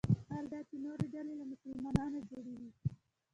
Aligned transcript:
حال 0.29 0.45
دا 0.51 0.59
چې 0.69 0.75
نورې 0.83 1.05
ډلې 1.13 1.33
له 1.39 1.45
مسلمانانو 1.51 2.19
جوړ 2.29 2.45
وي. 2.59 2.69